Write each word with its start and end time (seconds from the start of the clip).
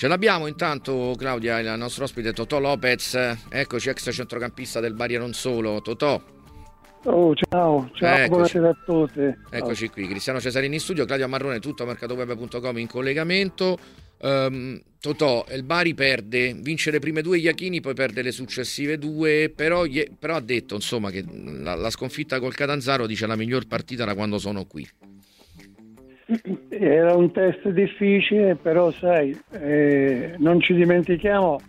Ce 0.00 0.08
l'abbiamo 0.08 0.46
intanto 0.46 1.14
Claudia, 1.14 1.58
il 1.58 1.74
nostro 1.76 2.04
ospite 2.04 2.32
Totò 2.32 2.58
Lopez, 2.58 3.36
eccoci 3.50 3.90
ex 3.90 4.10
centrocampista 4.10 4.80
del 4.80 4.94
Bari 4.94 5.16
e 5.16 5.18
non 5.18 5.34
solo. 5.34 5.82
Totò. 5.82 6.18
Oh, 7.04 7.34
ciao, 7.34 7.90
ciao, 7.92 8.14
eccoci. 8.16 8.28
buonasera 8.30 8.68
a 8.70 8.76
tutti. 8.82 9.36
Eccoci 9.50 9.90
qui, 9.90 10.06
Cristiano 10.06 10.40
Cesarini 10.40 10.76
in 10.76 10.80
studio, 10.80 11.04
Claudio 11.04 11.28
Marrone, 11.28 11.60
tutto 11.60 11.82
a 11.82 11.86
mercatoweb.com 11.86 12.78
in 12.78 12.86
collegamento. 12.86 13.76
Um, 14.22 14.80
Totò, 14.98 15.44
il 15.50 15.64
Bari 15.64 15.92
perde, 15.92 16.54
vince 16.54 16.90
le 16.90 16.98
prime 16.98 17.20
due 17.20 17.36
Iachini, 17.36 17.82
poi 17.82 17.92
perde 17.92 18.22
le 18.22 18.32
successive 18.32 18.96
due, 18.96 19.52
però, 19.54 19.84
però 20.18 20.36
ha 20.36 20.40
detto 20.40 20.76
insomma, 20.76 21.10
che 21.10 21.22
la, 21.26 21.74
la, 21.74 21.90
sconfitta 21.90 22.38
col 22.40 22.54
Catanzaro 22.54 23.06
dice 23.06 23.26
la 23.26 23.36
miglior 23.36 23.66
partita 23.66 24.06
da 24.06 24.14
quando 24.14 24.38
sono 24.38 24.64
qui. 24.64 24.88
Era 26.68 27.14
un 27.14 27.30
test 27.32 27.68
difficile, 27.68 28.56
però 28.56 28.90
sai, 28.92 29.38
eh, 29.50 30.34
non 30.38 30.60
ci 30.60 30.74
dimentichiamo 30.74 31.60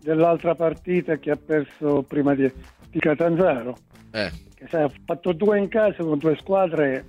dell'altra 0.00 0.54
partita 0.54 1.16
che 1.16 1.30
ha 1.30 1.36
perso 1.36 2.02
prima 2.02 2.34
di, 2.34 2.50
di 2.90 2.98
Catanzaro. 2.98 3.76
Eh 4.12 4.44
che 4.56 4.66
sai, 4.70 4.84
ha 4.84 4.90
fatto 5.04 5.32
due 5.32 5.58
in 5.58 5.68
casa 5.68 6.02
con 6.02 6.18
due 6.18 6.34
squadre 6.36 7.04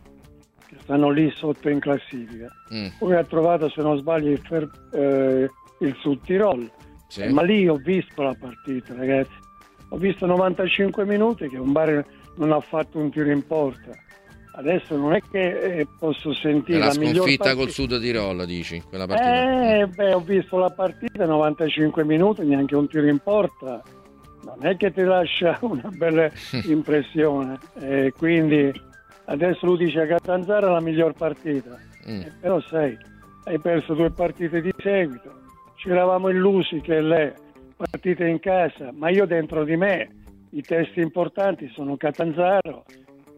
che 0.68 0.76
stanno 0.82 1.10
lì 1.10 1.32
sotto 1.34 1.70
in 1.70 1.80
classifica. 1.80 2.48
Mm. 2.74 2.88
Poi 3.00 3.16
ha 3.16 3.24
trovato, 3.24 3.70
se 3.70 3.82
non 3.82 3.98
sbaglio, 3.98 4.32
il, 4.32 4.42
Fer, 4.44 4.70
eh, 4.94 5.50
il 5.80 5.96
Sud 6.02 6.22
Tirol. 6.24 6.70
Sì. 7.08 7.22
Eh, 7.22 7.30
ma 7.30 7.42
lì 7.42 7.70
ho 7.70 7.78
visto 7.78 8.22
la 8.22 8.36
partita, 8.38 8.94
ragazzi. 8.94 9.32
Ho 9.90 9.98
visto 9.98 10.26
95 10.26 11.06
minuti 11.06 11.48
che 11.48 11.58
un 11.58 11.72
bar 11.72 12.06
non 12.36 12.52
ha 12.52 12.60
fatto 12.60 13.00
un 13.00 13.10
tiro 13.10 13.32
in 13.32 13.48
porta. 13.48 13.92
Adesso 14.58 14.98
non 14.98 15.14
è 15.14 15.22
che 15.22 15.80
eh, 15.80 15.88
posso 16.00 16.34
sentire 16.34 16.80
la, 16.80 16.86
la 16.88 16.92
sconfitta 16.92 17.54
col 17.54 17.70
Sud 17.70 18.00
Tirol, 18.00 18.46
dici, 18.46 18.82
quella 18.82 19.06
partita. 19.06 19.80
Eh, 19.80 19.88
beh, 19.88 20.14
ho 20.14 20.20
visto 20.20 20.58
la 20.58 20.72
partita, 20.72 21.26
95 21.26 22.04
minuti, 22.04 22.44
neanche 22.44 22.76
un 22.76 22.88
tiro 22.88 23.08
in 23.08 23.20
porta 23.20 23.84
non 24.48 24.66
è 24.66 24.78
che 24.78 24.92
ti 24.92 25.04
lascia 25.04 25.58
una 25.62 25.90
bella 25.90 26.32
impressione. 26.66 27.60
E 27.80 28.14
quindi 28.18 28.72
adesso 29.26 29.66
lui 29.66 29.78
dice 29.78 30.02
che 30.02 30.08
Catanzaro 30.08 30.68
è 30.68 30.72
la 30.72 30.82
miglior 30.82 31.14
partita, 31.14 31.78
mm. 32.10 32.22
eh, 32.22 32.34
però 32.40 32.60
sai, 32.62 32.98
hai 33.44 33.60
perso 33.60 33.94
due 33.94 34.12
partite 34.12 34.62
di 34.62 34.74
seguito, 34.78 35.32
ci 35.76 35.90
eravamo 35.90 36.30
illusi 36.30 36.80
che 36.82 37.02
le 37.02 37.36
partite 37.76 38.26
in 38.26 38.40
casa, 38.40 38.92
ma 38.94 39.10
io 39.10 39.26
dentro 39.26 39.64
di 39.64 39.76
me 39.76 40.10
i 40.52 40.62
test 40.62 40.96
importanti 40.98 41.70
sono 41.74 41.98
Catanzaro, 41.98 42.86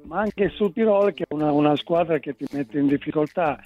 ma 0.05 0.21
anche 0.21 0.49
su 0.49 0.71
Tirol 0.71 1.13
che 1.13 1.25
è 1.27 1.33
una, 1.33 1.51
una 1.51 1.75
squadra 1.75 2.19
che 2.19 2.35
ti 2.35 2.45
mette 2.51 2.79
in 2.79 2.87
difficoltà. 2.87 3.61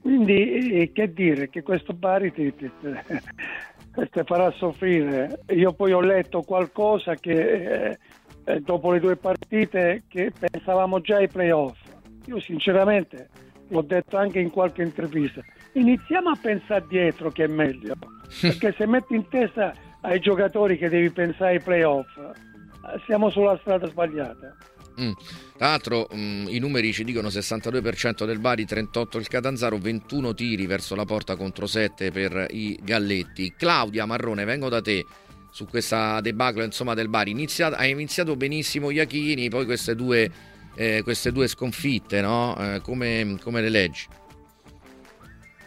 Quindi 0.00 0.80
eh, 0.80 0.92
che 0.92 1.12
dire 1.12 1.48
che 1.48 1.62
questo 1.62 1.92
Bari 1.92 2.32
ti, 2.32 2.54
ti, 2.54 2.70
ti 2.80 4.20
farà 4.24 4.50
soffrire. 4.52 5.40
Io 5.48 5.72
poi 5.72 5.92
ho 5.92 6.00
letto 6.00 6.42
qualcosa 6.42 7.14
che 7.14 7.90
eh, 7.90 7.98
eh, 8.44 8.60
dopo 8.60 8.92
le 8.92 9.00
due 9.00 9.16
partite 9.16 10.02
che 10.08 10.32
pensavamo 10.38 11.00
già 11.00 11.16
ai 11.16 11.28
playoff. 11.28 11.78
Io 12.26 12.40
sinceramente 12.40 13.28
l'ho 13.68 13.82
detto 13.82 14.16
anche 14.16 14.40
in 14.40 14.50
qualche 14.50 14.82
intervista. 14.82 15.40
Iniziamo 15.72 16.30
a 16.30 16.38
pensare 16.40 16.84
dietro 16.88 17.30
che 17.30 17.44
è 17.44 17.48
meglio, 17.48 17.94
perché 18.40 18.74
se 18.76 18.86
metti 18.86 19.14
in 19.14 19.28
testa 19.28 19.74
ai 20.02 20.20
giocatori 20.20 20.76
che 20.76 20.88
devi 20.88 21.10
pensare 21.10 21.52
ai 21.52 21.60
playoff, 21.60 22.16
eh, 22.18 23.00
siamo 23.06 23.30
sulla 23.30 23.56
strada 23.58 23.88
sbagliata. 23.88 24.56
Mm. 25.00 25.12
Tra 25.56 25.68
l'altro 25.68 26.08
mm, 26.14 26.46
i 26.48 26.58
numeri 26.58 26.92
ci 26.92 27.04
dicono 27.04 27.28
62% 27.28 28.24
del 28.24 28.38
Bari, 28.38 28.64
38 28.64 29.18
il 29.18 29.28
Catanzaro, 29.28 29.78
21 29.78 30.34
tiri 30.34 30.66
verso 30.66 30.94
la 30.94 31.04
porta 31.04 31.36
contro 31.36 31.66
7 31.66 32.10
per 32.10 32.46
i 32.50 32.78
Galletti. 32.82 33.54
Claudia 33.56 34.06
Marrone, 34.06 34.44
vengo 34.44 34.68
da 34.68 34.80
te 34.80 35.04
su 35.50 35.66
questa 35.66 36.20
debacle 36.20 36.64
insomma, 36.64 36.94
del 36.94 37.08
Bari. 37.08 37.30
Iniziato, 37.30 37.76
hai 37.76 37.90
iniziato 37.90 38.36
benissimo 38.36 38.90
Iachini, 38.90 39.48
poi 39.48 39.64
queste 39.64 39.94
due, 39.94 40.30
eh, 40.74 41.02
queste 41.02 41.30
due 41.30 41.46
sconfitte, 41.46 42.20
no? 42.20 42.56
eh, 42.58 42.80
come, 42.80 43.36
come 43.40 43.60
le 43.60 43.68
leggi? 43.68 44.06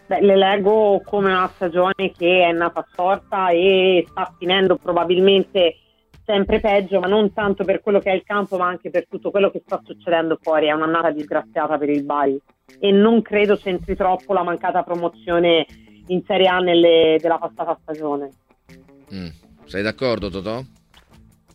Beh, 0.07 0.21
le 0.21 0.37
leggo 0.37 1.01
come 1.05 1.31
una 1.31 1.51
stagione 1.53 2.11
che 2.17 2.45
è 2.47 2.51
nata 2.53 2.85
storta 2.91 3.49
e 3.49 4.05
sta 4.09 4.33
finendo 4.37 4.77
probabilmente 4.77 5.75
sempre 6.27 6.59
peggio, 6.59 6.99
ma 6.99 7.07
non 7.07 7.31
tanto 7.31 7.63
per 7.63 7.79
quello 7.79 7.99
che 7.99 8.11
è 8.11 8.13
il 8.13 8.23
campo, 8.25 8.57
ma 8.57 8.67
anche 8.67 8.89
per 8.89 9.07
tutto 9.07 9.31
quello 9.31 9.49
che 9.49 9.61
sta 9.65 9.81
succedendo 9.83 10.37
fuori. 10.41 10.67
È 10.67 10.73
un'annata 10.73 11.11
disgraziata 11.11 11.77
per 11.77 11.89
il 11.89 12.03
Bari 12.03 12.37
e 12.79 12.91
non 12.91 13.21
credo 13.21 13.55
c'entri 13.55 13.95
troppo 13.95 14.33
la 14.33 14.43
mancata 14.43 14.83
promozione 14.83 15.65
in 16.07 16.21
Serie 16.25 16.47
A 16.47 16.59
nelle, 16.59 17.17
della 17.21 17.37
passata 17.37 17.77
stagione. 17.81 18.29
Mm. 19.13 19.27
Sei 19.63 19.81
d'accordo, 19.81 20.29
Totò? 20.29 20.61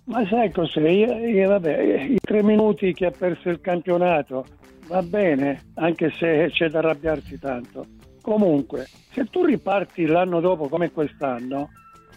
Ma 0.05 0.27
sai 0.27 0.51
cos'è? 0.51 0.89
Io, 0.89 1.19
io, 1.19 1.49
vabbè, 1.49 2.05
I 2.05 2.19
tre 2.21 2.43
minuti 2.43 2.95
che 2.95 3.07
ha 3.07 3.11
perso 3.11 3.51
il 3.51 3.61
campionato 3.61 4.47
va 4.89 5.03
bene, 5.03 5.71
anche 5.75 6.11
se 6.11 6.49
c'è 6.51 6.69
da 6.71 6.79
arrabbiarsi 6.79 7.39
tanto. 7.39 7.87
Comunque, 8.23 8.89
se 9.13 9.27
tu 9.27 9.45
riparti 9.45 10.07
l'anno 10.07 10.41
dopo 10.41 10.69
come 10.69 10.91
quest'anno 10.91 11.69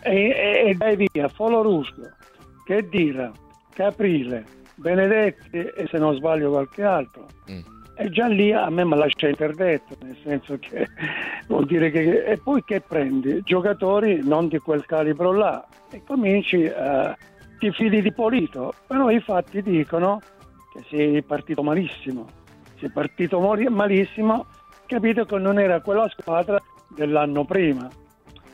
e, 0.01 0.29
e, 0.29 0.69
e 0.69 0.73
dai 0.75 0.95
via 1.11 1.27
Folorusco, 1.27 2.13
che 2.65 2.89
Dira, 2.89 3.31
Caprile, 3.73 4.43
Benedetti 4.75 5.57
e 5.57 5.87
se 5.89 5.97
non 5.97 6.15
sbaglio 6.15 6.49
qualche 6.49 6.83
altro. 6.83 7.27
Mm. 7.49 7.59
E 7.97 8.09
già 8.09 8.27
lì 8.27 8.51
a 8.51 8.69
me 8.69 8.83
mi 8.83 8.97
lascia 8.97 9.29
interdetto, 9.29 9.95
nel 10.01 10.17
senso 10.23 10.57
che 10.57 10.85
vuol 11.47 11.65
dire 11.65 11.91
che... 11.91 12.25
E 12.25 12.37
poi 12.37 12.61
che 12.65 12.81
prendi? 12.81 13.41
Giocatori 13.43 14.19
non 14.21 14.49
di 14.49 14.57
quel 14.57 14.85
calibro 14.85 15.31
là 15.31 15.65
e 15.91 16.01
cominci 16.05 16.65
a... 16.65 17.15
ti 17.59 17.71
fidi 17.71 18.01
di 18.01 18.11
Polito, 18.11 18.73
però 18.87 19.09
i 19.09 19.21
fatti 19.21 19.61
dicono 19.61 20.19
che 20.73 20.83
sei 20.89 21.21
partito 21.21 21.63
malissimo. 21.63 22.27
Sei 22.79 22.89
partito 22.89 23.39
malissimo, 23.39 24.45
capito 24.87 25.23
che 25.23 25.37
non 25.37 25.57
era 25.59 25.79
quella 25.79 26.09
squadra 26.09 26.61
dell'anno 26.89 27.45
prima. 27.45 27.87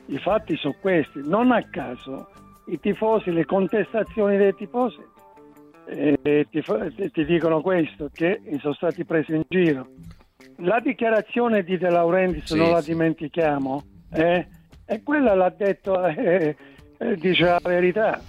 I 0.08 0.18
fatti 0.20 0.56
sono 0.58 0.76
questi, 0.80 1.22
non 1.24 1.52
a 1.52 1.64
caso 1.70 2.31
i 2.66 2.80
tifosi, 2.80 3.32
le 3.32 3.46
contestazioni 3.46 4.38
dei 4.38 4.54
tifosi 4.56 5.00
eh, 5.86 6.48
ti, 6.50 7.12
ti, 7.12 7.26
dicono 7.26 7.62
questo, 7.62 8.10
che 8.14 8.42
sono 8.60 8.74
stati 8.74 9.04
presi 9.04 9.34
in 9.34 9.44
giro. 9.48 9.88
La 10.58 10.80
dichiarazione 10.80 11.64
di 11.64 11.78
De 11.78 11.90
Laurentiis, 11.90 12.46
sì, 12.46 12.58
non 12.58 12.72
la 12.72 12.82
dimentichiamo, 12.82 13.84
eh, 14.14 14.48
e 14.86 15.04
quella 15.04 15.34
l'ha 15.34 15.54
detto, 15.56 16.06
eh, 16.06 16.56
eh, 16.98 17.16
dice 17.16 17.46
la 17.46 17.60
verità, 17.64 18.22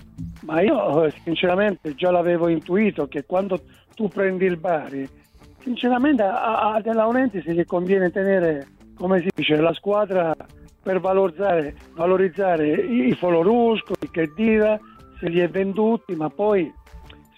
ma 0.43 0.61
io 0.61 1.11
sinceramente 1.23 1.95
già 1.95 2.11
l'avevo 2.11 2.49
intuito 2.49 3.07
che 3.07 3.25
quando 3.25 3.61
tu 3.95 4.09
prendi 4.09 4.47
il 4.47 4.57
Bari, 4.57 5.09
sinceramente 5.61 6.23
a, 6.23 6.73
a 6.73 6.81
De 6.81 6.93
Laurentiis 6.93 7.45
gli 7.45 7.65
conviene 7.65 8.11
tenere, 8.11 8.67
come 8.97 9.21
si 9.21 9.29
dice, 9.35 9.57
la 9.57 9.75
squadra 9.75 10.35
per 10.83 11.01
valorizzare, 11.01 11.75
valorizzare 11.95 12.69
i 12.71 13.15
Folorusco, 13.15 13.95
i 14.21 14.27
Chedira, 14.27 14.79
se 15.19 15.29
li 15.29 15.41
è 15.41 15.49
venduti, 15.49 16.15
ma 16.15 16.29
poi 16.29 16.73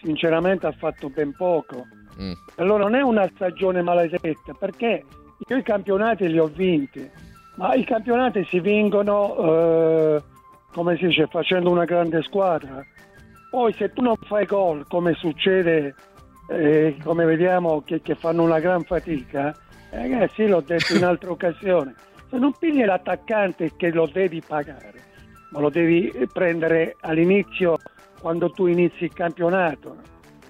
sinceramente 0.02 0.66
ha 0.66 0.72
fatto 0.72 1.08
ben 1.08 1.34
poco. 1.36 1.86
Mm. 2.20 2.32
Allora 2.56 2.84
non 2.84 2.94
è 2.94 3.02
una 3.02 3.28
stagione 3.34 3.82
maledetta, 3.82 4.52
perché 4.58 5.04
io 5.46 5.56
i 5.56 5.62
campionati 5.62 6.28
li 6.28 6.38
ho 6.38 6.46
vinti, 6.46 7.08
ma 7.56 7.74
i 7.74 7.84
campionati 7.84 8.44
si 8.44 8.60
vincono, 8.60 9.36
eh, 9.36 10.22
come 10.72 10.96
si 10.96 11.06
dice, 11.06 11.26
facendo 11.26 11.70
una 11.70 11.84
grande 11.84 12.22
squadra. 12.22 12.84
Poi 13.50 13.72
se 13.74 13.92
tu 13.92 14.02
non 14.02 14.16
fai 14.16 14.46
gol, 14.46 14.86
come 14.88 15.14
succede, 15.14 15.94
eh, 16.48 16.96
come 17.02 17.24
vediamo 17.24 17.82
che, 17.82 18.00
che, 18.02 18.14
fanno 18.14 18.42
una 18.42 18.58
gran 18.58 18.82
fatica, 18.82 19.54
eh, 19.90 19.96
ragazzi, 19.96 20.46
l'ho 20.46 20.60
detto 20.60 20.94
in 20.96 21.04
altre 21.04 21.30
occasioni, 21.30 21.92
se 22.28 22.38
non 22.38 22.52
pigli 22.58 22.84
l'attaccante 22.84 23.72
che 23.76 23.90
lo 23.90 24.08
devi 24.12 24.42
pagare, 24.44 24.92
ma 25.54 25.60
lo 25.60 25.70
devi 25.70 26.12
prendere 26.32 26.96
all'inizio 27.00 27.76
quando 28.18 28.50
tu 28.50 28.66
inizi 28.66 29.04
il 29.04 29.12
campionato. 29.12 29.96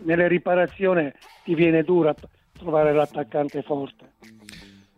Nelle 0.05 0.29
riparazioni 0.29 1.12
ti 1.45 1.55
viene 1.55 1.83
dura 1.83 2.15
trovare 2.53 2.95
l'attaccante 2.95 3.62
forte. 3.62 4.12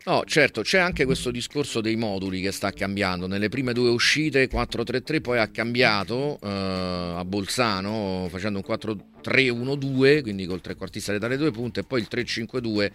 No, 0.05 0.23
certo, 0.25 0.63
c'è 0.63 0.79
anche 0.79 1.05
questo 1.05 1.33
discorso 1.33 1.81
dei 1.81 1.97
moduli 1.97 2.41
che 2.41 2.53
sta 2.53 2.71
cambiando. 2.71 3.27
Nelle 3.27 3.49
prime 3.49 3.73
due 3.73 3.91
uscite 3.91 4.49
4-3-3, 4.49 5.21
poi 5.21 5.39
ha 5.41 5.49
cambiato 5.49 6.39
eh, 6.41 6.49
a 7.17 7.25
Bolzano 7.25 8.29
facendo 8.31 8.63
un 8.65 8.77
4-3-1-2, 9.25 10.23
quindi 10.23 10.47
col 10.47 10.61
trequartista 10.61 11.11
le 11.11 11.19
dalle 11.19 11.37
due 11.37 11.51
punte, 11.51 11.81
e 11.81 11.83
poi 11.83 11.99
il 12.01 12.07
3-5-2 12.09 12.91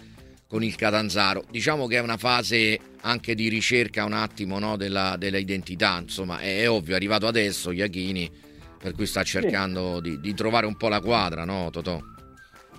con 0.51 0.63
il 0.63 0.75
Catanzaro. 0.75 1.45
Diciamo 1.49 1.87
che 1.87 1.95
è 1.95 2.01
una 2.01 2.17
fase 2.17 2.77
anche 3.03 3.35
di 3.35 3.47
ricerca 3.47 4.03
un 4.03 4.11
attimo 4.11 4.59
no, 4.59 4.75
della, 4.75 5.15
della, 5.17 5.37
identità, 5.37 5.97
insomma 6.01 6.39
è, 6.39 6.59
è, 6.59 6.69
ovvio, 6.69 6.91
è 6.91 6.97
arrivato 6.97 7.25
adesso 7.25 7.71
Iachini, 7.71 8.29
per 8.77 8.91
cui 8.91 9.05
sta 9.05 9.23
cercando 9.23 9.95
sì. 9.95 10.01
di, 10.01 10.19
di, 10.19 10.33
trovare 10.33 10.65
un 10.65 10.75
po' 10.75 10.89
la 10.89 10.99
quadra, 10.99 11.45
no 11.45 11.69
Totò? 11.71 11.97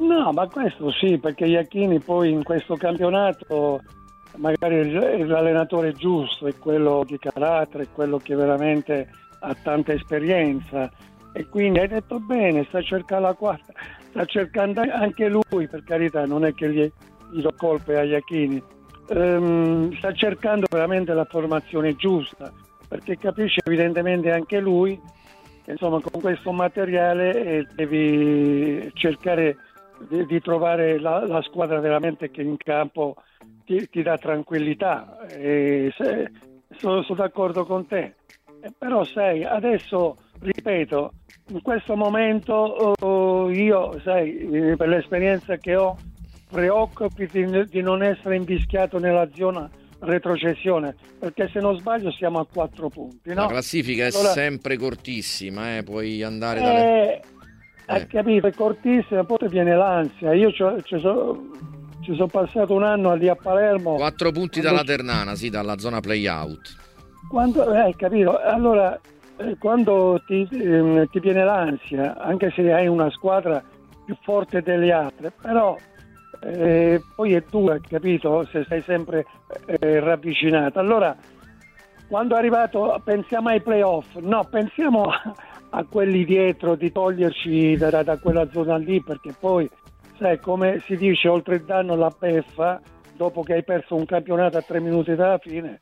No, 0.01 0.33
ma 0.33 0.47
questo 0.49 0.93
sì, 0.93 1.17
perché 1.17 1.47
Iachini 1.47 1.99
poi 1.99 2.31
in 2.31 2.43
questo 2.43 2.77
campionato 2.77 3.81
magari 4.37 4.93
l'allenatore 4.93 5.95
giusto 5.95 6.47
è 6.49 6.55
quello 6.59 7.05
di 7.07 7.19
carattere, 7.19 7.85
è 7.85 7.89
quello 7.91 8.19
che 8.19 8.35
veramente 8.35 9.09
ha 9.41 9.55
tanta 9.55 9.95
esperienza 9.95 10.91
e 11.33 11.47
quindi 11.49 11.79
hai 11.79 11.89
detto 11.89 12.21
bene, 12.21 12.67
sta 12.69 12.83
cercando 12.83 13.29
la 13.29 13.35
quarta, 13.35 13.73
sta 14.11 14.25
cercando 14.27 14.83
anche 14.83 15.29
lui, 15.29 15.67
per 15.67 15.83
carità, 15.85 16.27
non 16.27 16.45
è 16.45 16.53
che 16.53 16.71
gli, 16.71 16.81
gli 16.83 16.93
do 17.41 17.53
colpe 17.57 17.97
agli 17.97 18.11
Iachini, 18.11 18.63
ehm, 19.09 19.97
sta 19.97 20.13
cercando 20.13 20.67
veramente 20.71 21.15
la 21.15 21.25
formazione 21.25 21.95
giusta, 21.97 22.53
perché 22.89 23.17
capisce 23.17 23.61
evidentemente 23.65 24.31
anche 24.31 24.61
lui 24.61 25.01
che 25.65 25.73
insomma 25.73 26.01
con 26.01 26.21
questo 26.21 26.53
materiale 26.53 27.45
eh, 27.45 27.67
devi 27.75 28.91
cercare 28.95 29.57
di, 30.09 30.27
di 30.27 30.41
trovare 30.41 30.99
la, 30.99 31.25
la, 31.27 31.41
squadra 31.43 31.79
veramente 31.79 32.31
che 32.31 32.43
in 32.43 32.57
campo 32.57 33.17
ti, 33.65 33.89
ti 33.89 34.03
dà 34.03 34.19
tranquillità. 34.19 35.25
E 35.29 35.93
se, 35.97 36.31
sono, 36.77 37.03
sono 37.03 37.21
d'accordo 37.21 37.65
con 37.65 37.87
te. 37.87 38.15
Eh, 38.61 38.73
però 38.77 39.05
sai, 39.05 39.45
adesso 39.45 40.17
ripeto, 40.41 41.13
in 41.49 41.63
questo 41.63 41.97
momento 41.97 42.53
oh, 42.53 43.51
io, 43.51 44.01
sai, 44.01 44.75
per 44.77 44.89
l'esperienza 44.89 45.57
che 45.57 45.77
ho, 45.77 45.97
preoccupi 46.53 47.27
di, 47.33 47.65
di 47.67 47.81
non 47.81 48.03
essere 48.03 48.37
invischiato 48.37 48.99
nella 48.99 49.27
zona 49.35 49.69
retrocessione, 50.01 50.95
perché 51.19 51.49
se 51.53 51.61
non 51.61 51.79
sbaglio 51.79 52.11
siamo 52.13 52.41
a 52.41 52.47
quattro 52.47 52.89
punti. 52.89 53.31
No? 53.31 53.43
La 53.43 53.47
classifica 53.47 54.07
allora, 54.07 54.31
è 54.31 54.33
sempre 54.33 54.77
cortissima, 54.77 55.79
eh? 55.79 55.83
puoi 55.83 56.23
andare 56.23 56.61
eh, 56.61 56.63
dalle... 56.63 57.21
Hai 57.87 58.03
eh. 58.03 58.07
capito, 58.07 58.47
è 58.47 58.53
cortissima, 58.53 59.25
poi 59.25 59.49
viene 59.49 59.75
l'ansia. 59.75 60.35
Io 60.35 60.51
ci 60.53 60.99
sono 60.99 61.51
sono 62.05 62.27
passato 62.27 62.75
un 62.75 62.83
anno 62.83 63.15
lì 63.15 63.29
a 63.29 63.37
Palermo. 63.37 63.95
Quattro 63.95 64.33
punti 64.33 64.61
dalla 64.61 64.83
Ternana, 64.83 65.37
sì, 65.37 65.49
dalla 65.51 65.79
zona 65.79 66.01
play-out. 66.01 66.77
Quando, 67.31 67.73
eh, 67.73 67.79
hai 67.79 67.97
capito, 67.97 68.39
allora 68.39 68.99
eh, 69.37 69.57
quando 69.59 70.21
ti, 70.27 70.47
eh, 70.51 71.09
ti 71.11 71.21
viene 71.21 71.45
l'ansia, 71.45 72.19
anche 72.19 72.51
se 72.55 72.73
hai 72.73 72.89
una 72.89 73.11
squadra 73.11 73.63
più 74.05 74.17
forte 74.23 74.63
delle 74.63 74.91
altre, 74.93 75.33
però 75.41 75.77
eh, 76.43 77.03
poi 77.15 77.35
è 77.35 77.45
tu, 77.45 77.71
capito, 77.89 78.45
se 78.51 78.65
sei 78.69 78.83
sempre 78.83 79.27
eh, 79.67 80.01
ravvicinato. 80.01 80.79
Allora, 80.79 81.17
quando 82.09 82.35
è 82.35 82.39
arrivato, 82.39 83.01
pensiamo 83.05 83.49
ai 83.51 83.63
playoff, 83.63 84.17
no, 84.17 84.45
pensiamo 84.51 85.05
a, 85.05 85.35
a 85.71 85.85
quelli 85.85 86.25
dietro 86.25 86.75
di 86.75 86.91
toglierci 86.91 87.77
da, 87.77 88.03
da, 88.03 88.19
quella 88.19 88.49
zona 88.51 88.77
lì, 88.77 89.01
perché 89.03 89.35
poi, 89.39 89.69
sai, 90.19 90.39
come 90.41 90.81
si 90.81 90.97
dice, 90.97 91.29
oltre 91.29 91.57
il 91.57 91.65
danno 91.65 91.95
la 91.95 92.13
beffa, 92.17 92.81
dopo 93.17 93.43
che 93.43 93.55
hai 93.55 93.65
perso 93.65 93.95
un 93.95 94.05
campionato 94.05 94.59
a 94.59 94.63
tre 94.63 94.81
minuti 94.81 95.15
dalla 95.15 95.39
fine, 95.39 95.79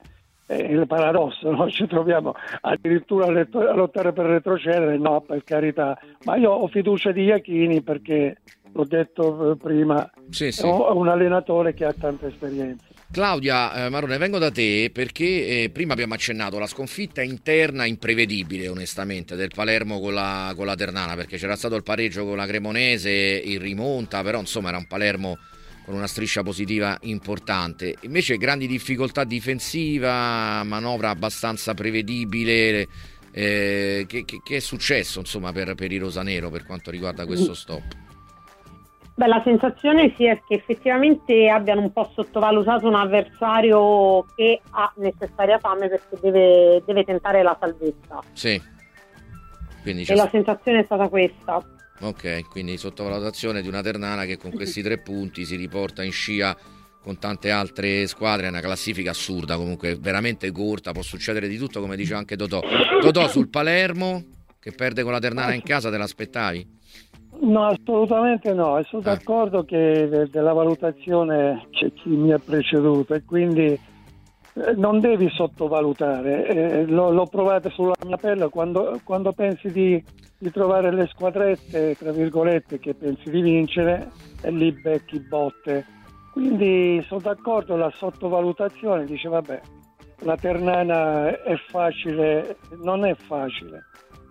è 0.47 0.55
il 0.55 0.87
paradosso, 0.87 1.51
no? 1.51 1.71
ci 1.71 1.87
troviamo 1.87 2.35
addirittura 2.63 3.27
a 3.27 3.75
lottare 3.75 4.13
per 4.13 4.27
retrocedere, 4.27 4.99
no, 4.99 5.21
per 5.21 5.45
carità, 5.45 5.97
ma 6.25 6.37
io 6.37 6.51
ho 6.51 6.67
fiducia 6.67 7.13
di 7.13 7.25
Iachini 7.25 7.83
perché 7.83 8.37
l'ho 8.73 8.85
detto 8.85 9.53
eh, 9.53 9.57
prima, 9.57 10.11
sì, 10.31 10.53
sì. 10.53 10.63
è 10.63 10.71
un 10.71 11.09
allenatore 11.09 11.75
che 11.75 11.85
ha 11.85 11.93
tanta 11.93 12.27
esperienza. 12.27 12.87
Claudia 13.13 13.87
eh, 13.87 13.89
Marone, 13.89 14.19
vengo 14.19 14.39
da 14.39 14.53
te 14.53 14.91
perché 14.93 15.25
eh, 15.65 15.71
prima 15.73 15.95
abbiamo 15.95 16.15
accennato 16.15 16.61
la 16.61 16.69
sconfitta 16.69 17.23
interna 17.23 17.85
imprevedibile, 17.85 18.69
onestamente, 18.69 19.35
del 19.35 19.51
Palermo 19.53 19.99
con 19.99 20.15
la, 20.15 20.53
con 20.55 20.65
la, 20.65 20.77
Ternana, 20.77 21.17
perché 21.17 21.37
c'era 21.37 21.57
stato 21.57 21.75
il 21.75 21.83
pareggio 21.83 22.25
con 22.25 22.37
la 22.37 22.47
Cremonese 22.47 23.11
in 23.11 23.59
rimonta, 23.59 24.23
però 24.23 24.39
insomma 24.39 24.69
era 24.69 24.79
un 24.79 24.87
Palermo 24.87 25.39
con 25.85 25.95
una 25.95 26.07
striscia 26.07 26.45
positiva 26.45 26.97
importante. 27.03 27.97
Invece 28.03 28.37
grandi 28.37 28.69
difficoltà 28.69 29.25
difensiva, 29.25 30.63
manovra 30.63 31.11
abbastanza 31.11 31.75
prevedibile. 31.75 32.87
Eh, 33.33 34.07
che, 34.09 34.25
che, 34.25 34.41
che, 34.43 34.57
è 34.57 34.61
successo 34.61 35.21
insomma 35.21 35.53
per, 35.53 35.77
per 35.77 35.93
i 35.93 35.99
rosanero 35.99 36.51
per 36.51 36.67
quanto 36.67 36.91
riguarda 36.91 37.27
questo 37.27 37.55
stop? 37.55 38.10
Beh, 39.21 39.27
la 39.27 39.43
sensazione 39.45 40.15
sì 40.17 40.25
è 40.25 40.41
che 40.49 40.55
effettivamente 40.55 41.51
abbiano 41.51 41.83
un 41.83 41.93
po' 41.93 42.11
sottovalutato 42.15 42.89
un 42.89 42.95
avversario 42.95 44.25
che 44.35 44.63
ha 44.71 44.91
necessaria 44.97 45.59
fame 45.59 45.91
perché 45.91 46.17
deve, 46.23 46.83
deve 46.87 47.05
tentare 47.05 47.43
la 47.43 47.55
salvezza. 47.61 48.23
Sì. 48.33 48.59
Quindi 49.83 50.05
e 50.05 50.15
la 50.15 50.27
sensazione 50.31 50.79
è 50.81 50.85
stata 50.85 51.09
questa. 51.09 51.63
Ok, 52.01 52.49
quindi 52.49 52.79
sottovalutazione 52.79 53.61
di 53.61 53.69
una 53.69 53.83
Ternana 53.83 54.25
che 54.25 54.39
con 54.39 54.53
questi 54.53 54.81
tre 54.81 54.97
punti 55.03 55.45
si 55.45 55.57
riporta 55.57 56.03
in 56.03 56.13
scia 56.13 56.57
con 57.03 57.19
tante 57.19 57.51
altre 57.51 58.07
squadre, 58.07 58.47
è 58.47 58.49
una 58.49 58.61
classifica 58.61 59.11
assurda 59.11 59.57
comunque, 59.57 59.97
veramente 59.97 60.51
corta, 60.51 60.93
può 60.93 61.03
succedere 61.03 61.47
di 61.47 61.59
tutto 61.59 61.83
come 61.83 61.97
dice 61.97 62.15
anche 62.15 62.37
Dotò. 62.37 62.63
Dotò 63.03 63.29
sul 63.29 63.51
Palermo 63.51 64.25
che 64.59 64.73
perde 64.73 65.03
con 65.03 65.13
la 65.13 65.19
Ternana 65.19 65.53
in 65.53 65.63
casa, 65.63 65.91
te 65.91 65.99
l'aspettavi? 65.99 66.79
No, 67.41 67.67
assolutamente 67.67 68.53
no, 68.53 68.83
sono 68.85 69.03
ah. 69.03 69.15
d'accordo 69.15 69.65
che 69.65 70.09
de- 70.09 70.29
della 70.29 70.53
valutazione 70.53 71.69
c'è 71.71 71.93
chi 71.93 72.11
mi 72.11 72.33
ha 72.33 72.39
preceduto 72.39 73.15
e 73.15 73.25
quindi 73.25 73.67
eh, 73.67 74.73
non 74.77 75.01
devi 75.01 75.29
sottovalutare, 75.31 76.47
eh, 76.47 76.87
lo, 76.87 77.11
l'ho 77.11 77.27
provato 77.27 77.71
sulla 77.71 77.95
mia 78.05 78.19
pelle 78.19 78.49
quando, 78.51 79.01
quando 79.05 79.33
pensi 79.33 79.71
di, 79.73 80.03
di, 80.39 80.51
trovare 80.51 80.93
le 80.93 81.07
squadrette, 81.07 81.97
tra 81.97 82.13
virgolette, 82.13 82.79
che 82.79 82.95
pensi 82.95 83.31
di 83.31 83.41
vincere 83.41 84.11
e 84.43 84.51
lì 84.51 84.71
becchi 84.73 85.19
botte. 85.21 85.87
Quindi 86.33 87.03
sono 87.07 87.21
d'accordo, 87.21 87.75
la 87.77 87.91
sottovalutazione 87.95 89.07
dice 89.07 89.29
vabbè, 89.29 89.61
la 90.25 90.37
Ternana 90.37 91.43
è 91.43 91.57
facile, 91.69 92.59
non 92.83 93.05
è 93.07 93.15
facile 93.15 93.85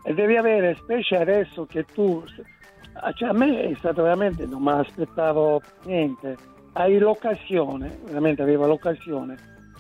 e 0.04 0.14
devi 0.14 0.38
avere, 0.38 0.76
specie 0.76 1.18
adesso 1.18 1.66
che 1.66 1.84
tu 1.86 2.24
cioè, 3.14 3.30
a 3.30 3.34
me 3.34 3.62
è 3.62 3.76
stato 3.76 4.04
veramente, 4.04 4.46
non 4.46 4.62
mi 4.62 4.72
aspettavo 4.72 5.62
niente. 5.84 6.38
Hai 6.74 6.98
l'occasione, 6.98 8.00
veramente 8.06 8.42
avevo 8.42 8.68
l'occasione 8.68 9.36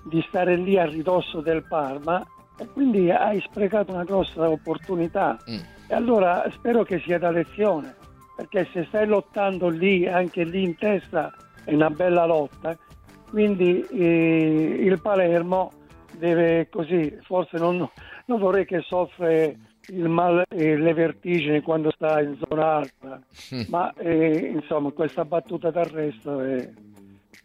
di 0.06 0.24
stare 0.28 0.56
lì 0.56 0.78
a 0.78 0.86
ridosso 0.86 1.42
del 1.42 1.64
Parma 1.68 2.26
e 2.58 2.68
quindi 2.68 3.10
hai 3.10 3.40
sprecato 3.42 3.92
una 3.94 4.04
grossa 4.04 4.50
opportunità. 4.50 5.38
Mm. 5.50 5.60
E 5.88 5.94
allora 5.94 6.46
spero 6.52 6.84
che 6.84 7.00
sia 7.00 7.18
da 7.18 7.32
lezione, 7.32 7.96
perché 8.36 8.68
se 8.72 8.86
stai 8.86 9.08
lottando 9.08 9.70
lì, 9.70 10.08
anche 10.08 10.44
lì 10.44 10.64
in 10.64 10.76
testa, 10.76 11.34
è 11.64 11.74
una 11.74 11.90
bella 11.90 12.26
lotta. 12.26 12.78
Quindi 13.30 13.82
eh, 13.92 14.78
il 14.82 15.00
Palermo 15.02 15.72
deve 16.18 16.68
così, 16.70 17.18
forse 17.22 17.58
non, 17.58 17.88
non 18.26 18.40
vorrei 18.40 18.66
che 18.66 18.82
soffre 18.82 19.58
il 19.92 20.08
mal 20.08 20.44
e 20.50 20.76
le 20.76 20.94
vertigini 20.94 21.62
quando 21.62 21.92
sta 21.92 22.22
in 22.22 22.38
zona 22.48 22.76
alta, 22.78 23.22
ma 23.68 23.94
eh, 23.98 24.52
insomma 24.54 24.92
questa 24.92 25.26
battuta 25.26 25.70
d'arresto 25.72 26.42
è, 26.42 26.70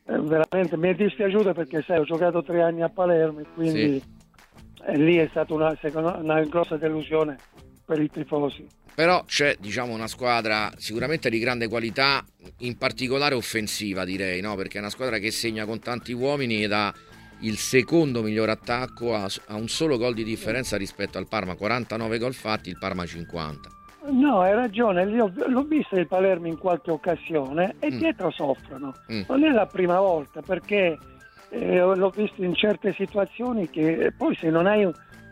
è 0.05 0.17
veramente 0.17 0.77
mi 0.77 0.89
è 0.91 0.95
dispiaciuta 0.95 1.53
perché 1.55 1.83
sai 1.83 1.99
ho 1.99 2.05
giocato 2.05 2.43
tre 2.43 2.63
anni 2.63 2.83
a 2.83 2.89
Palermo 2.89 3.41
e 3.41 3.47
quindi 3.55 4.01
sì. 4.01 4.97
lì 4.97 5.17
è 5.17 5.27
stata 5.31 5.55
una, 5.55 5.77
secondo, 5.81 6.17
una 6.19 6.43
grossa 6.43 6.77
delusione 6.77 7.37
per 7.85 8.01
i 8.01 8.11
tifosi. 8.11 8.67
Però 8.95 9.25
c'è 9.25 9.57
diciamo, 9.59 9.93
una 9.93 10.07
squadra 10.07 10.71
sicuramente 10.77 11.29
di 11.29 11.41
grande 11.41 11.67
qualità, 11.67 12.25
in 12.59 12.79
particolare 12.79 13.35
offensiva 13.35 14.05
direi, 14.05 14.41
no? 14.41 14.55
perché 14.55 14.77
è 14.77 14.81
una 14.81 14.91
squadra 14.91 15.19
che 15.19 15.33
segna 15.33 15.65
con 15.65 15.81
tanti 15.81 16.13
uomini 16.13 16.63
ed 16.63 16.73
ha 16.73 16.95
il 17.41 17.57
secondo 17.57 18.23
miglior 18.23 18.49
attacco 18.49 19.14
a, 19.14 19.29
a 19.49 19.55
un 19.55 19.69
solo 19.69 19.99
gol 19.99 20.14
di 20.14 20.25
differenza 20.25 20.76
rispetto 20.76 21.19
al 21.19 21.29
Parma, 21.29 21.55
49 21.55 22.19
gol 22.19 22.35
fatti, 22.35 22.69
il 22.69 22.79
Parma 22.79 23.05
50. 23.05 23.69
No, 24.11 24.41
hai 24.41 24.53
ragione, 24.53 25.07
l'ho, 25.07 25.33
l'ho 25.35 25.62
visto 25.62 25.97
il 25.97 26.07
Palermo 26.07 26.47
in 26.47 26.59
qualche 26.59 26.91
occasione 26.91 27.76
e 27.79 27.91
mm. 27.91 27.99
dietro 27.99 28.31
soffrono. 28.31 28.93
Mm. 29.11 29.23
Non 29.29 29.45
è 29.45 29.50
la 29.50 29.67
prima 29.67 29.99
volta 29.99 30.43
perché 30.43 30.99
eh, 31.49 31.79
l'ho 31.79 32.11
visto 32.11 32.45
in 32.45 32.55
certe 32.55 32.93
situazioni 32.93 33.71
che 33.71 34.12
poi 34.17 34.37
se 34.37 34.50
non 34.50 34.67
hai, 34.67 34.91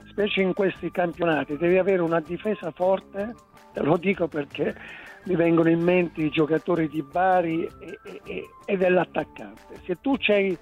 specie 0.08 0.40
in 0.40 0.54
questi 0.54 0.90
campionati, 0.90 1.56
devi 1.56 1.76
avere 1.76 2.00
una 2.00 2.20
difesa 2.20 2.70
forte, 2.70 3.34
te 3.72 3.82
lo 3.82 3.96
dico 3.96 4.26
perché 4.26 4.74
mi 5.24 5.36
vengono 5.36 5.68
in 5.68 5.80
mente 5.80 6.22
i 6.22 6.30
giocatori 6.30 6.88
di 6.88 7.02
Bari 7.02 7.64
e, 7.64 8.20
e, 8.24 8.48
e 8.64 8.76
dell'attaccante. 8.76 9.80
Se 9.84 9.98
tu 10.00 10.16
c'hai 10.18 10.56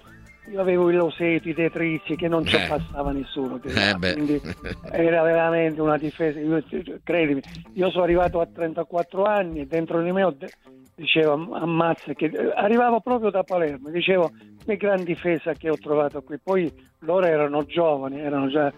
io 0.48 0.60
avevo 0.60 0.90
i 0.90 0.94
Losetti, 0.94 1.50
i 1.50 1.54
Tetrizi 1.54 2.16
che 2.16 2.28
non 2.28 2.44
ci 2.44 2.56
eh. 2.56 2.66
passava 2.66 3.12
nessuno. 3.12 3.60
Eh 3.62 4.14
quindi 4.14 4.40
era 4.90 5.22
veramente 5.22 5.80
una 5.80 5.98
difesa. 5.98 6.40
Io, 6.40 6.62
credimi, 7.02 7.40
io 7.74 7.90
sono 7.90 8.04
arrivato 8.04 8.40
a 8.40 8.46
34 8.46 9.24
anni 9.24 9.60
e 9.60 9.66
dentro 9.66 10.02
di 10.02 10.10
me 10.12 10.22
ho 10.24 10.30
de- 10.30 10.50
dicevo 10.94 11.54
ammazza 11.54 12.12
che 12.12 12.30
arrivavo 12.54 13.00
proprio 13.00 13.30
da 13.30 13.42
Palermo, 13.42 13.88
dicevo 13.90 14.30
che 14.64 14.76
gran 14.76 15.02
difesa 15.04 15.52
che 15.54 15.70
ho 15.70 15.78
trovato 15.78 16.22
qui. 16.22 16.38
Poi 16.38 16.72
loro 17.00 17.26
erano 17.26 17.64
giovani, 17.64 18.20
erano 18.20 18.48
già 18.48 18.72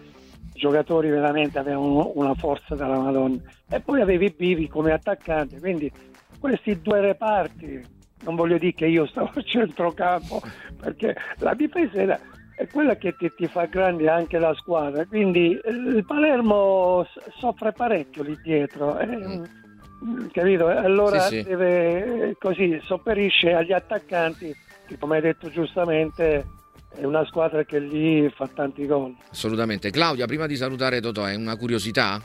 giocatori 0.53 1.09
veramente 1.09 1.59
avevano 1.59 2.11
una 2.15 2.33
forza 2.35 2.75
della 2.75 2.99
Madonna. 2.99 3.41
E 3.69 3.79
poi 3.79 4.01
avevi 4.01 4.33
Bivi 4.35 4.67
come 4.67 4.91
attaccante, 4.91 5.59
quindi 5.59 5.91
questi 6.39 6.81
due 6.81 7.01
reparti 7.01 7.92
non 8.23 8.35
voglio 8.35 8.57
dire 8.57 8.73
che 8.73 8.85
io 8.85 9.05
stavo 9.05 9.31
a 9.33 9.41
centrocampo, 9.41 10.41
perché 10.79 11.15
la 11.37 11.53
difesa 11.53 11.97
era, 11.99 12.19
è 12.55 12.67
quella 12.67 12.95
che 12.95 13.15
ti, 13.15 13.31
ti, 13.35 13.47
fa 13.47 13.65
grande 13.65 14.09
anche 14.09 14.39
la 14.39 14.53
squadra, 14.55 15.05
quindi 15.05 15.57
eh, 15.57 15.69
il 15.69 16.05
Palermo 16.05 17.07
soffre 17.37 17.71
parecchio 17.71 18.23
lì 18.23 18.37
dietro. 18.41 18.97
Eh, 18.99 19.05
mm. 19.05 19.43
Capito? 20.31 20.67
Allora 20.67 21.19
sì, 21.21 21.37
sì. 21.37 21.43
deve 21.43 22.35
così 22.37 22.77
sopperisce 22.83 23.53
agli 23.53 23.71
attaccanti 23.71 24.53
che 24.85 24.97
come 24.97 25.15
hai 25.15 25.21
detto 25.21 25.49
giustamente 25.49 26.45
è 26.95 27.05
una 27.05 27.25
squadra 27.25 27.63
che 27.63 27.79
lì 27.79 28.29
fa 28.29 28.47
tanti 28.47 28.85
gol. 28.85 29.15
Assolutamente. 29.31 29.89
Claudia, 29.89 30.25
prima 30.25 30.45
di 30.45 30.55
salutare 30.55 31.01
Totò, 31.01 31.25
è 31.25 31.35
una 31.35 31.55
curiosità? 31.55 32.21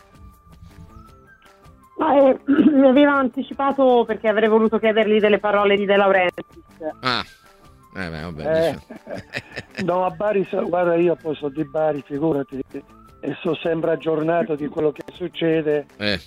Ma, 1.99 2.17
eh, 2.17 2.39
mi 2.73 2.87
aveva 2.87 3.15
anticipato 3.15 4.05
perché 4.07 4.29
avrei 4.29 4.49
voluto 4.49 4.79
chiedergli 4.79 5.19
delle 5.19 5.39
parole 5.39 5.77
di 5.77 5.85
De 5.85 5.97
Laurentiis. 5.97 6.47
Ah, 7.01 7.25
eh 7.95 8.09
beh, 8.09 8.21
vabbè. 8.21 8.77
Eh, 9.77 9.83
no, 9.85 10.05
a 10.05 10.11
Bari, 10.11 10.47
guarda, 10.67 10.95
io 10.95 11.17
posso 11.21 11.49
di 11.49 11.65
Bari, 11.65 12.03
figurati, 12.07 12.63
e 13.21 13.37
sono 13.41 13.57
sempre 13.57 13.93
aggiornato 13.93 14.55
di 14.55 14.69
quello 14.69 14.93
che 14.93 15.03
succede. 15.13 15.87
Eh. 15.97 16.21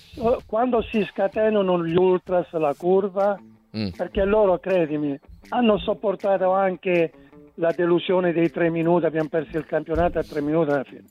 Quando 0.46 0.82
si 0.82 1.02
scatenano 1.10 1.84
gli 1.84 1.96
ultras, 1.96 2.50
la 2.52 2.74
curva, 2.76 3.40
mm. 3.76 3.88
perché 3.96 4.24
loro, 4.24 4.58
credimi, 4.58 5.18
hanno 5.48 5.78
sopportato 5.78 6.52
anche 6.52 7.12
la 7.54 7.72
delusione 7.74 8.32
dei 8.32 8.50
tre 8.50 8.68
minuti, 8.68 9.06
abbiamo 9.06 9.28
perso 9.28 9.56
il 9.56 9.66
campionato 9.66 10.18
a 10.18 10.22
tre 10.22 10.42
minuti 10.42 10.70
alla 10.70 10.84
fine. 10.84 11.04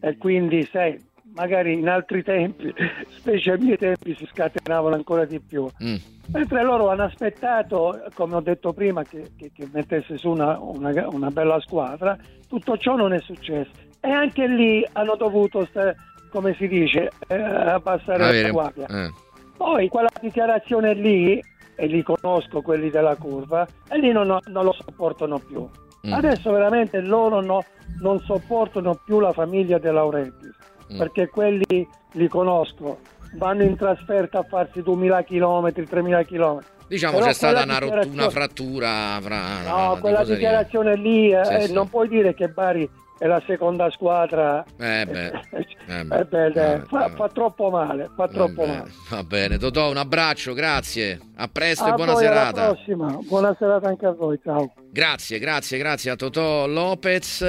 E 0.00 0.16
quindi, 0.16 0.64
sai, 0.70 0.96
magari 1.34 1.74
in 1.74 1.88
altri 1.88 2.22
tempi, 2.22 2.72
specie 3.10 3.52
ai 3.52 3.58
miei 3.58 3.76
tempi, 3.76 4.14
si 4.16 4.26
scatenavano 4.32 4.94
ancora 4.94 5.24
di 5.24 5.40
più. 5.40 5.68
Mm. 5.82 5.96
Mentre 6.32 6.62
loro 6.62 6.88
hanno 6.88 7.04
aspettato, 7.04 8.00
come 8.14 8.36
ho 8.36 8.40
detto 8.40 8.72
prima, 8.72 9.02
che, 9.04 9.32
che, 9.36 9.50
che 9.54 9.68
mettesse 9.72 10.16
su 10.16 10.30
una, 10.30 10.58
una, 10.58 11.08
una, 11.08 11.30
bella 11.30 11.60
squadra, 11.60 12.16
tutto 12.48 12.76
ciò 12.78 12.96
non 12.96 13.12
è 13.12 13.20
successo. 13.20 13.70
E 14.00 14.10
anche 14.10 14.46
lì 14.46 14.86
hanno 14.92 15.16
dovuto, 15.16 15.68
come 16.30 16.54
si 16.54 16.66
dice, 16.66 17.10
eh, 17.28 17.34
abbassare 17.34 18.22
Avere, 18.22 18.42
la 18.42 18.50
guardia. 18.50 18.86
Eh. 18.86 19.10
Poi 19.56 19.88
quella 19.88 20.10
dichiarazione 20.20 20.94
lì, 20.94 21.42
e 21.76 21.86
li 21.86 22.02
conosco 22.02 22.62
quelli 22.62 22.90
della 22.90 23.16
curva, 23.16 23.66
e 23.88 23.98
lì 23.98 24.12
non, 24.12 24.38
non 24.46 24.64
lo 24.64 24.72
sopportano 24.72 25.38
più. 25.38 25.68
Mm. 26.06 26.12
Adesso 26.12 26.52
veramente 26.52 27.00
loro 27.00 27.40
no, 27.40 27.64
non 28.00 28.20
sopportano 28.20 29.00
più 29.04 29.20
la 29.20 29.32
famiglia 29.32 29.78
De 29.78 29.90
Laurentiis, 29.90 30.54
mm. 30.94 30.98
perché 30.98 31.28
quelli 31.28 31.88
li 32.12 32.28
conosco, 32.28 32.98
vanno 33.34 33.62
in 33.62 33.76
trasferta 33.76 34.38
a 34.38 34.42
farsi 34.42 34.82
2000 34.82 35.24
km, 35.24 35.72
3000 35.72 36.24
km. 36.24 36.58
Diciamo 36.86 37.14
Però 37.14 37.26
c'è 37.26 37.32
stata 37.32 37.62
una, 37.62 37.78
rottura, 37.78 38.04
una 38.06 38.30
frattura 38.30 39.18
fra... 39.22 39.62
No, 39.62 39.98
quella 40.00 40.22
dichiarazione 40.22 40.96
lì, 40.96 41.32
eh, 41.32 41.44
sì, 41.44 41.66
sì. 41.66 41.72
non 41.72 41.88
puoi 41.88 42.08
dire 42.08 42.34
che 42.34 42.48
Bari 42.48 42.88
è 43.18 43.26
la 43.26 43.42
seconda 43.46 43.90
squadra. 43.90 44.64
Eh 44.78 45.06
beh, 45.06 45.32
eh 45.88 46.04
beh, 46.04 46.18
eh 46.18 46.24
beh, 46.24 46.46
eh, 46.46 46.80
fa, 46.86 47.10
fa, 47.14 47.28
troppo 47.28 47.70
male, 47.70 48.10
fa 48.14 48.28
troppo 48.28 48.66
male. 48.66 48.90
Va 49.08 49.22
bene, 49.22 49.56
Totò, 49.56 49.88
un 49.88 49.96
abbraccio, 49.96 50.52
grazie. 50.52 51.18
A 51.36 51.48
presto 51.48 51.84
a 51.84 51.88
e 51.88 51.92
buona 51.94 52.16
serata. 52.16 52.64
Alla 52.64 52.74
prossima. 52.74 53.18
Buona 53.26 53.56
serata 53.58 53.88
anche 53.88 54.06
a 54.06 54.12
voi, 54.12 54.38
ciao. 54.42 54.72
Grazie, 54.90 55.38
grazie, 55.38 55.78
grazie 55.78 56.10
a 56.10 56.16
Totò 56.16 56.66
Lopez. 56.66 57.40